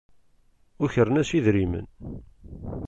Ukren-as 0.83 1.29
idrimen. 1.37 1.85